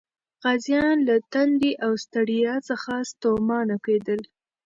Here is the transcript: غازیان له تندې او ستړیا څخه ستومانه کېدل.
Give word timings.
غازیان 0.43 0.97
له 1.07 1.15
تندې 1.33 1.71
او 1.85 1.91
ستړیا 2.03 2.55
څخه 2.69 2.91
ستومانه 3.11 3.75
کېدل. 3.85 4.21